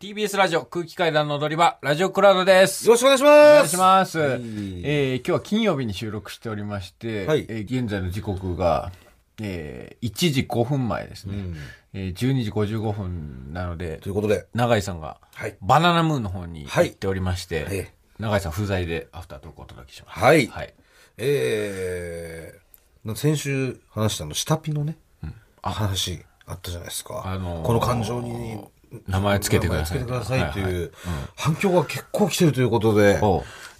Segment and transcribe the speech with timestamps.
[0.00, 2.86] TBS ラジオ空気階段の踊り場、ラジオクラウドです。
[2.86, 3.36] よろしくお願いしおます。
[3.56, 4.18] 願いします。
[4.18, 8.92] いえー今日は金曜日に収録しておりまして、はいえー現在の時刻が、
[9.42, 11.34] えー1時5分前ですね。
[11.36, 11.56] うん
[11.94, 15.56] えー12時55分なのでとい、うことで、永井さんが、はい。
[15.60, 17.88] バナナムーンの方にはい行っておりまして、はい
[18.20, 20.20] 永井さん不在でアフタートークをお届けします。
[20.20, 20.46] はい。
[20.46, 20.74] はい。
[21.16, 24.96] えー、先週話したあの、下ピのね、
[25.62, 27.22] あ話あったじゃないですか。
[27.26, 28.60] あのーこの感情に、
[29.06, 30.92] 名前つけてください名前つけてくださいという、
[31.36, 33.20] 反響が結構来てるということで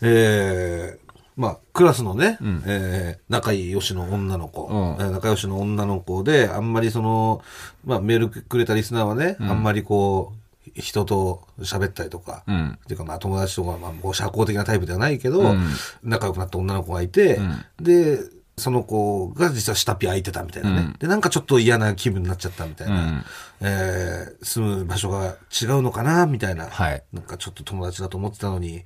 [0.00, 5.04] えー、まあ、クラスのね、えー仲良しの女の子、うん。
[5.04, 7.42] えー仲良しの女の子で、あんまりその、
[7.84, 12.70] まあ、メールくれたリスナーはね、あんまりこう、人と喋ったりとか、うん。
[12.70, 15.64] っていうかまあ友達とか、まあ、社交的なタイプではないけど、うん。
[16.02, 17.38] 仲良くなった女の子がいて、
[17.80, 18.18] で、
[18.58, 22.94] その子が実は下ピ空いてたみたいなね、うんで、なんかちょっと嫌な気分になっちゃったみたいな。
[22.94, 23.24] うん
[23.60, 26.66] えー住む場所が違うのかなみたいな。
[26.66, 28.84] はいなんかちょっと友達だと思ってたのに、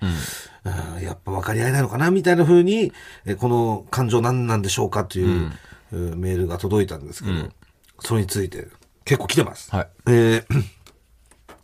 [0.64, 2.92] うんやっぱ分かり合えないのかなみたいな風に、
[3.26, 5.52] えーこの感情何なんでしょうかという、
[5.92, 7.50] えーメールが届いたんですけど、
[8.00, 8.68] それについて
[9.04, 9.70] 結構来てます。
[9.74, 9.88] はい。
[10.06, 10.44] えー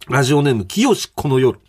[0.09, 1.61] ラジオネーム、清この夜。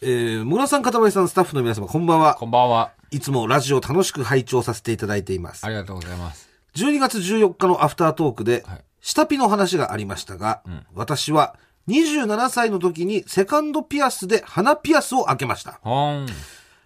[0.00, 2.46] えー、村さん、かたまりさん、スタッフの皆様、こんばんはこ。
[2.46, 2.92] んばんは。
[3.10, 5.70] いつもラジオ楽しく拝聴させていただいていますあ。
[5.70, 6.48] りがとうございます。
[6.76, 10.62] 12月14日のアフタートークではい、下ピの話がありましたが、
[10.94, 11.56] 私は
[11.88, 15.80] 27歳の時にセカンドピアスで鼻ピアスを開けました。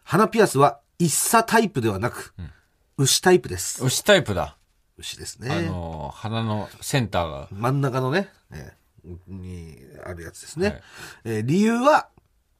[0.04, 2.32] 鼻ピアスは一茶タイプではなく、
[2.96, 3.84] 牛タイプです。
[3.84, 4.56] 牛タイプだ。
[4.96, 5.66] 牛ですあね。
[5.66, 7.48] のー、鼻のセンターが。
[7.52, 8.87] 真ん中のね、えー
[9.26, 10.66] にあるやつですね。
[10.66, 10.82] はい
[11.24, 12.08] えー理由は、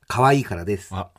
[0.06, 0.94] 可愛いからです。
[0.94, 1.10] あ、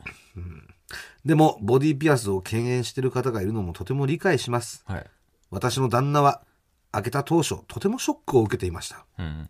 [1.24, 4.82] でも、ボディピアスを敬遠している方がいるのもとても理解します。
[4.86, 5.06] はい。
[5.50, 6.42] 私の旦那は、
[6.92, 9.06] 開けた当初、とてもショックを受けていました。
[9.18, 9.48] うん。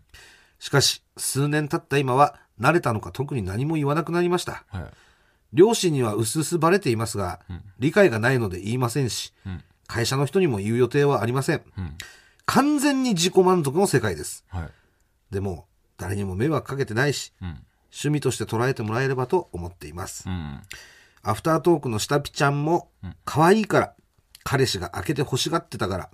[0.59, 4.63] しかし、数年経った今は、慣れたのか特に何も言わなくなりました。
[4.67, 4.85] はい。
[5.53, 7.41] 両親には薄々バレていますが、
[7.79, 11.63] 理解がないので言いませんし、ん会社の人にも言う予定はありません。
[11.77, 11.97] うん。
[12.45, 14.45] 完全に自己満足の世界です。
[14.49, 14.69] はい。
[15.31, 15.67] でも、
[16.01, 17.47] 誰にも迷惑かけてないし、うん。
[17.91, 20.27] 趣味として捉えてもらえればと思っています。
[20.27, 20.61] うん。
[21.21, 22.89] アフタートークの下ピちゃんも、
[23.23, 23.93] 可愛いから、
[24.43, 26.09] 彼氏が開けて欲しがってたから、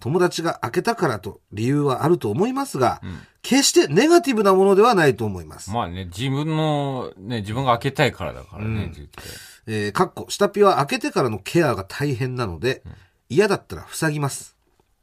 [0.00, 3.00] 友達が開けたからと理由はあると思いますが、
[3.40, 5.70] 決してネガティブなものではないと思います。
[5.70, 9.24] まあね、自分の、ね、自分が開けたいからだからね、絶対。
[9.68, 12.82] えーかっこ、下ピは開けてからのケアが大変なので、
[13.30, 14.51] 嫌だったら塞ぎます。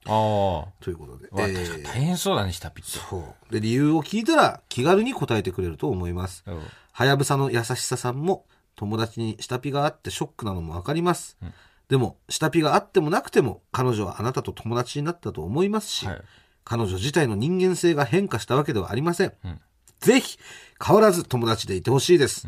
[0.09, 0.84] ああ。
[0.84, 1.28] ということで。
[1.31, 2.97] わえー大変そうだね、下ピッチ。
[2.97, 3.53] そう。
[3.53, 6.44] で、理由を聞いたら気軽に答えてくれると思います。
[6.47, 6.62] うん
[6.92, 11.38] はやぶさの優しささんも、友達に下ピがあってショックなのもわかります。
[11.88, 16.22] でも、下ピがあってもなくても、彼女はあなたと友達になったと思いますし、はい
[16.69, 19.30] 彼女自体の人間性が変化したわけではありません。
[19.30, 19.34] ん
[20.02, 20.38] ぜひ、
[20.80, 22.48] 変わらず友達でいてほしいです。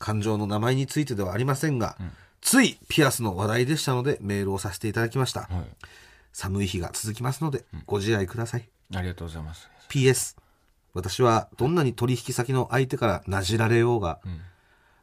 [0.00, 1.96] 感情の名前についてではありませんが、
[2.40, 5.42] ついピアスの話題でしたのでメールをさせていただきました。
[5.42, 5.50] はい。
[6.38, 8.68] 寒い日が続きますので、ご自愛ください。
[8.94, 9.70] ありがとうございます。
[9.88, 10.36] PS
[10.92, 14.20] 私はどんなに取引先の相手からなじられようが、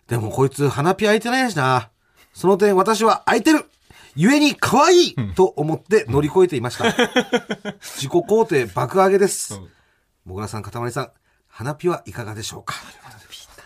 [0.07, 1.89] でもこいつ鼻ピ開いてないしな。
[2.33, 3.65] その点私は開いてる。
[4.15, 6.85] 故に可愛いと思って乗り越えていました。
[7.81, 9.55] 自己肯定爆上げです。
[9.55, 9.57] う。
[9.57, 9.69] ん
[10.25, 11.11] もぐらさんかたまりさん
[11.47, 12.75] 鼻ピはいかがでしょうか？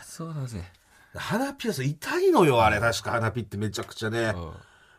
[0.06, 0.64] そうだぜ。
[1.16, 2.80] 鼻ピはそう痛いのよあれ。
[2.80, 4.20] 確か鼻ピってめちゃくちゃね。
[4.36, 4.40] う。
[4.40, 4.52] ん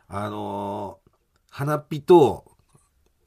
[0.08, 1.08] あのー
[1.50, 2.44] 鼻ピと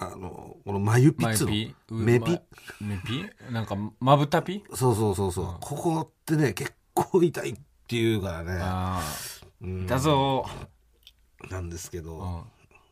[0.01, 1.75] あのーこの眉ピっつうのピ？
[1.91, 2.39] 目ピ？
[2.81, 3.25] 目ピ？
[3.51, 4.63] なんか、まぶたピ？
[4.73, 7.55] そうそうそうそう、ここってね結構痛いっ
[7.87, 9.01] ていうから
[9.61, 9.85] ね。
[9.87, 10.45] だぞ。
[11.49, 12.41] なんですけど、うん。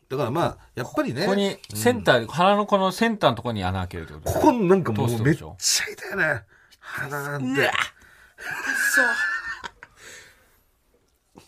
[0.07, 6.43] だからまあやっぱりねここに、センター、鼻のこのセンターのところに穴開けるってことここなんかもうめっちゃ痛いね。
[6.79, 7.71] 鼻なんて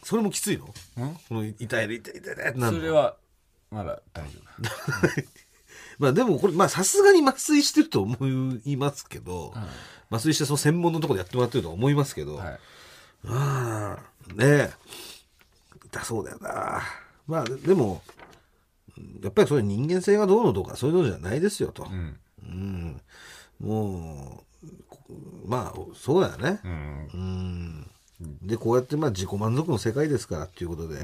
[0.03, 0.65] それもきついの？
[0.65, 0.69] ん？
[1.29, 3.15] この痛い痛い痛い痛いそれは、
[3.69, 4.39] まだ大丈
[6.01, 8.17] まあでもこれまあさすがに麻酔してると思
[8.65, 9.53] いますけど、
[10.09, 12.39] 麻酔してその専門のところでやってもらってるとは思いますけど、夫。
[12.39, 12.59] はい。
[13.27, 13.97] あ
[14.27, 14.45] あね。
[14.45, 14.71] え
[15.91, 16.81] だそうだよな。
[17.27, 18.01] まあでも
[19.21, 22.17] やっぱりそれ人間性がどうのとかそういうのじゃないですよと、うん。
[22.41, 23.01] うん、
[23.59, 24.97] もうこ
[25.45, 26.61] まあそうだよね。
[26.63, 27.07] うん。
[27.13, 28.47] うん。
[28.47, 30.97] でこうやってまあ自己満足の世界ですからっていうことで、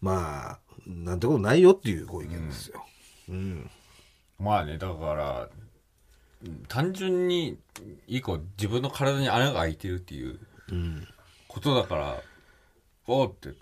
[0.00, 2.84] まあなんてことないよっていうご意見ですよ、
[3.28, 3.70] うん
[4.42, 5.48] まあね、だから、
[6.68, 7.58] 単純に、
[8.06, 10.38] 一個自分の体に穴が開いてるっていう
[10.70, 11.06] うん
[11.48, 12.16] ことだから、
[13.06, 13.54] おーって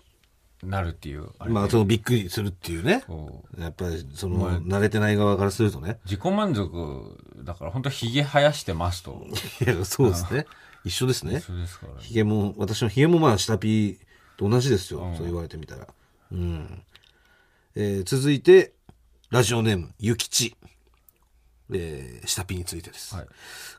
[0.63, 1.29] なるっていう。
[1.39, 3.03] あれまあそのびっくりするっていうね
[3.57, 9.25] やっぱりその、まあ慣れてない側からするとね自己満足だから本当ひげ生やしてますと
[9.65, 10.45] いやそうですね
[10.83, 11.39] 一緒ですね。
[11.39, 11.99] そうですからね。
[12.01, 13.99] ヒゲも、私のヒゲもまあ下ピ
[14.37, 15.01] と同じですよ。
[15.01, 15.87] うんそう言われてみたら。
[16.31, 16.83] うん。
[17.75, 18.73] えー続いて、
[19.31, 20.57] ラジオネーム、ゆきち。
[21.73, 23.15] えー下ピについてです。
[23.15, 23.27] はい。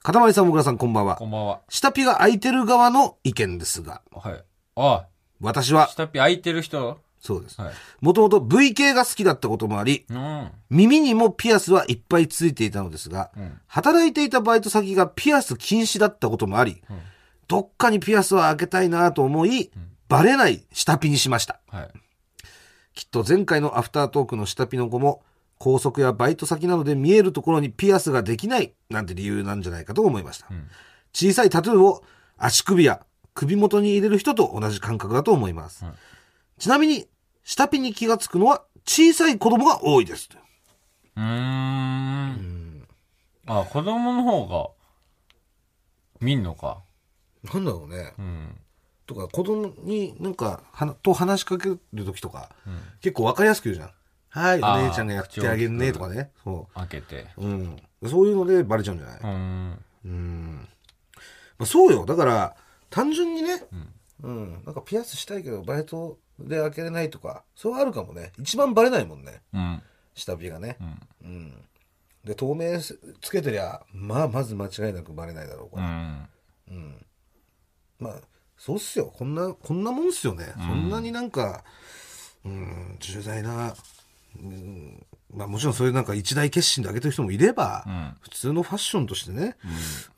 [0.02, 1.26] かたまりさん、もぐらさん、こんばんはこ。
[1.26, 1.60] んばんは。
[1.68, 4.44] 下ピが空いてる側の意見ですが、はい。
[4.76, 5.04] あ、
[5.42, 6.98] 私は、下っぴ空いてる人？
[7.20, 7.60] そうです。
[7.60, 7.74] はい。
[8.00, 10.50] もともと V 系が好きだったこともあり、うん。
[10.70, 16.98] 耳にもピアスはいっぱいついていたのですが、うん働いていたバイト先がピアス禁止だったこともあり、うん
[17.46, 19.70] どっかにピアスは開けたいなと思い、
[20.08, 21.60] バレない下ピにしました。
[21.68, 21.90] はい。
[22.94, 25.22] きっと前回のアフタートークの下ピの子も、
[25.62, 30.46] 高速やバイト先などで見えるところにピアスができないなんて理由なんじゃないかと思いました。
[30.52, 30.68] ん
[31.12, 32.02] 小さいタトゥーを
[32.36, 35.84] 足首や首元に入れる人と同じ感覚だと思います。
[35.84, 35.92] うん
[36.58, 37.08] ちなみに、
[37.42, 40.28] 下ピに気がつくのは小さい子供が多いです。
[41.16, 42.86] うーん。
[43.46, 44.70] あ、子供の方が、
[46.20, 46.82] 見んのか。
[47.52, 48.14] なんだろうね。
[48.16, 48.60] うん。
[49.06, 52.78] とか、子供になんか、はなと話しかける時とか、うん。
[53.00, 53.90] 結構わかりやすく言うじゃん。
[54.32, 56.30] はい、お姉ちゃんがやってあげるね、とかね。
[56.42, 57.26] そ開けて。
[57.36, 57.46] う。
[57.46, 57.76] うん。
[58.08, 59.84] そういうのでバレちゃうんじゃない、うーん。
[60.06, 60.68] うん。
[61.58, 62.06] まあ、そうよ。
[62.06, 62.56] だから、
[62.88, 63.62] 単純にね、
[64.22, 68.32] うん、なんかピアスしたいけど、バイトで開けれないとか、そうあるかもね。
[68.38, 69.42] 一番バレないもんね。
[69.52, 69.82] うん。
[70.14, 70.84] 下火がねう。
[70.84, 71.28] ん。
[71.28, 71.64] うん。
[72.24, 75.82] で、透明つけてりゃ、まあ、まず間違いなくバレないだろう、これ。
[75.82, 76.28] うん。
[76.70, 77.06] うん。
[77.98, 78.14] まあ、
[78.56, 79.12] そうっすよ。
[79.14, 80.54] こんな、こんなもんっすよね。
[80.56, 81.64] そんなになんか、
[82.44, 83.74] うん、重大な、
[84.36, 89.56] うん、まあもちろんそういうなんか一大決心で上げてる人もいれば、うん普通のファッションとしてね、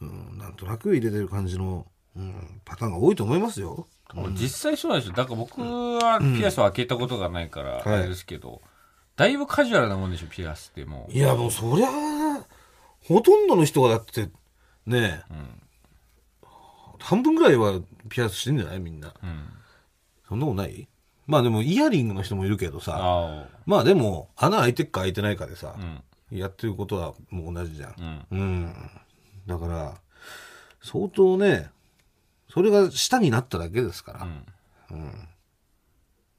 [0.00, 3.86] うん、なんとなく入れてる感じの、うん、パターンが多いと思いますよ。
[4.32, 5.14] 実際そうなんですよ。
[5.16, 8.62] だから僕はピアスを開けたことがないから、あれですけど、
[9.16, 11.12] だいぶカジュアルなもんでしょ、ピアスってもう。
[11.12, 12.46] いや、もうそりゃあ、
[13.02, 14.30] ほとんどの人がだって、
[14.86, 16.46] ねえ、
[17.00, 18.80] 半分ぐらいはピアスしてんじゃない？
[18.80, 19.12] みんな。
[19.22, 19.48] うん。
[20.28, 20.88] そんなことない？
[21.26, 25.80] まあでもイヤリングの人もいるけどさ、あまあでも、穴開いてっか開いてないかでさあ。
[25.80, 26.38] う、ん。
[26.38, 28.26] やってることはもう同じじゃん。
[28.30, 28.38] うん。
[28.38, 28.74] うん。
[29.46, 29.94] だから、
[30.82, 31.70] 相当ね、
[32.50, 34.26] それが下になっただけですから。
[34.90, 35.28] うん。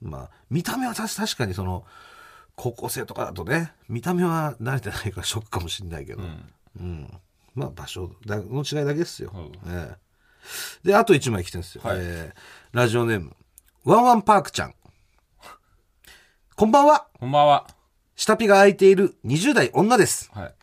[0.02, 1.86] まあ、見た目は確確かにその、
[2.56, 6.26] 高校生とかだとね、見た目は慣れてないからショックかもしれないけど、う
[6.80, 6.86] うん。
[7.04, 7.20] ん。
[7.56, 9.32] まあ場所だの違いだけですよ。
[9.34, 10.06] うんええ
[10.84, 11.82] で、あと1枚来てるんですよ。
[11.84, 13.36] はいえーラジオネーム、
[13.86, 14.74] ワンワンパークちゃん。
[16.56, 17.06] こんばんは。
[17.20, 17.68] こんばんは。
[18.16, 20.32] 下ピが空いている20代女です。
[20.34, 20.54] はい。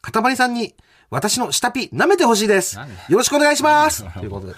[0.00, 0.74] かたまりさんに、
[1.08, 2.76] 私の下ピ舐めてほしいです。
[3.08, 4.02] よろしくお願いします。
[4.18, 4.54] ということで。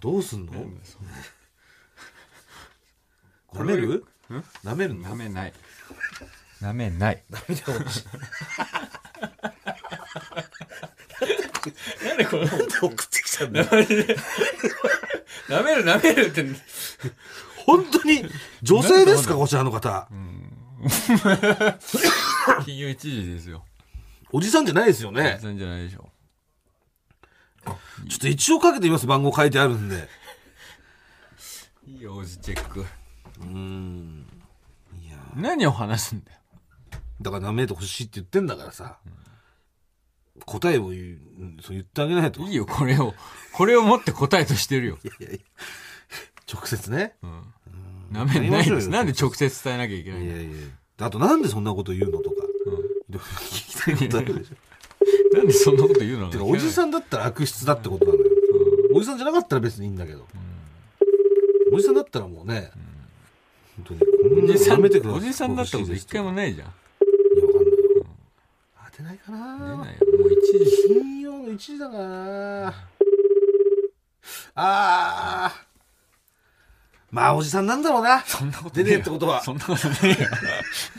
[0.00, 0.52] どうすんの？
[3.54, 4.04] 舐める？
[4.64, 5.08] 舐めるの？
[5.08, 5.52] 舐めない。
[6.60, 7.22] 舐めない。
[7.30, 8.04] 舐めてほしい。
[12.18, 13.66] なんでこの、送ってきたんだよ。
[13.66, 16.44] 舐める舐めるって、
[17.64, 18.24] 本当に、
[18.62, 19.34] 女性ですか？
[19.36, 20.08] こちらの方。
[22.64, 23.64] 金曜一時ですよ。
[24.32, 25.38] おじさんじゃないですよね。
[25.40, 26.10] 全然じゃないでしょ。
[28.08, 29.06] ちょっと一応かけてみます。
[29.06, 30.08] 番号書いてあるんで。
[31.86, 32.84] いいよ、おじチェック。
[33.40, 34.26] うん。
[35.02, 36.38] いや何を話すんだよ。
[37.20, 38.98] だから舐めてほしいって言ってんだからさ。
[40.46, 41.02] 答えを言う、
[41.40, 42.42] うんそう言ってあげないと。
[42.42, 43.14] いいよ、これを。
[43.52, 44.98] これを持って答えとしてるよ。
[45.04, 45.38] いやいや
[46.52, 47.14] 直接ね。
[47.22, 47.42] うん。
[48.12, 48.88] 舐めないです。
[48.88, 50.24] なんで直接伝えなきゃいけない。
[50.24, 50.50] いやいや。
[51.00, 52.36] あとなんでそんなこと言うのとか。
[52.36, 55.36] いろいろ聞きたいことあるでしょ。
[55.36, 56.30] なんでそんなこと言うの？
[56.30, 58.24] てか、おじさんだったら悪質だってことなのよ。
[58.94, 60.26] おじさんじゃなかったら別にいいんだけど。
[61.72, 62.70] おじさんだったらもうね、
[63.76, 64.06] 本当に、こ
[64.42, 66.68] んなじさん、舐めてくださいおじさんだったこと一回もないじゃん。
[66.68, 66.70] い
[67.38, 67.74] や、わかんない。
[68.90, 70.07] 当てないか出なないよ。
[70.28, 70.88] 一時。
[70.88, 72.74] 金曜の1時だな
[74.54, 75.68] あー。
[77.10, 78.22] まあ、おじさんなんだろうな。
[78.26, 79.42] そんなこと出ねえってことは。
[79.42, 80.28] そんなことねえよ。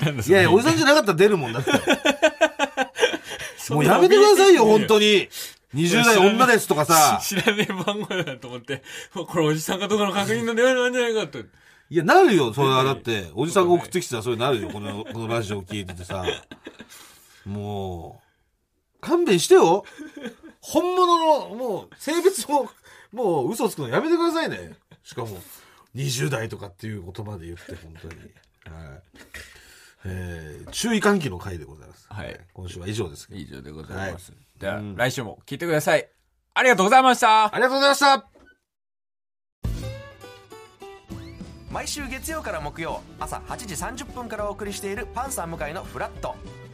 [0.04, 1.72] なんでいやいや、おじさんじゃなかったら出るもんだって。
[3.74, 5.30] もうやめてくださいよ、本当に。
[5.76, 7.22] 20代女ですとかさ。
[7.24, 8.82] 知らねえ番号だと思って、
[9.14, 11.46] もうこれおじさんかどうかの確認の電話なんじゃないかって。
[11.92, 12.84] いや、なるよ、それは。
[12.84, 16.26] だって、おじさんが送ってきてたらそれなるよ、この、このラジオ聞いててさ。
[17.46, 18.29] もう、
[19.02, 19.86] 勘弁してよ。
[20.62, 21.18] 本物
[21.50, 22.70] の、もう、性別も、
[23.12, 24.76] もう嘘つくのやめてくださいね。
[25.04, 25.38] しかも、
[25.96, 28.16] 20代とかっていう言葉で言って、本当に。
[28.16, 29.02] はい。
[30.06, 32.08] えー、注意喚起の回でございます。
[32.10, 32.40] はい。
[32.54, 33.40] 今週は以上ですけど。
[33.40, 34.34] 以上でございます。
[34.60, 36.10] では、うん来週も聞いてください。
[36.60, 38.26] ありがとうございましたありがとうございました
[41.72, 46.36] 毎週月曜から木曜朝8時30分からお送りしているパンサー向井のフラット